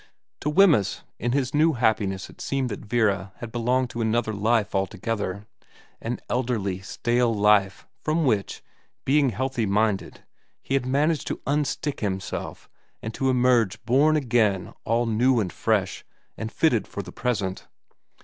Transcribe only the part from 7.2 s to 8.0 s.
life